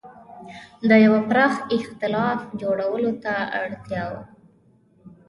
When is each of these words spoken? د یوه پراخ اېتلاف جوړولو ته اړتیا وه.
د 0.89 0.91
یوه 1.05 1.21
پراخ 1.29 1.53
اېتلاف 1.73 2.39
جوړولو 2.61 3.11
ته 3.23 3.33
اړتیا 3.63 4.03
وه. 4.11 4.21